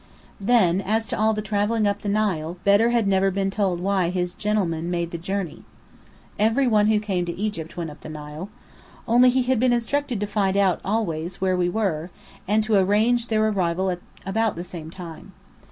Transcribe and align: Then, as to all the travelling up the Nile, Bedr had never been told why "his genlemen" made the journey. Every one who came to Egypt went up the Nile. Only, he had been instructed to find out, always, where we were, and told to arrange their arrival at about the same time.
Then, 0.39 0.81
as 0.81 1.05
to 1.09 1.15
all 1.19 1.33
the 1.33 1.43
travelling 1.43 1.85
up 1.85 2.01
the 2.01 2.09
Nile, 2.09 2.57
Bedr 2.65 2.89
had 2.89 3.07
never 3.07 3.29
been 3.29 3.51
told 3.51 3.79
why 3.79 4.09
"his 4.09 4.33
genlemen" 4.33 4.89
made 4.89 5.11
the 5.11 5.17
journey. 5.19 5.63
Every 6.39 6.65
one 6.67 6.87
who 6.87 6.99
came 6.99 7.23
to 7.25 7.37
Egypt 7.39 7.77
went 7.77 7.91
up 7.91 8.01
the 8.01 8.09
Nile. 8.09 8.49
Only, 9.07 9.29
he 9.29 9.43
had 9.43 9.59
been 9.59 9.73
instructed 9.73 10.19
to 10.19 10.25
find 10.25 10.57
out, 10.57 10.81
always, 10.83 11.39
where 11.39 11.55
we 11.55 11.69
were, 11.69 12.09
and 12.47 12.63
told 12.63 12.77
to 12.79 12.83
arrange 12.83 13.27
their 13.27 13.47
arrival 13.47 13.91
at 13.91 13.99
about 14.25 14.55
the 14.55 14.63
same 14.63 14.89
time. 14.89 15.33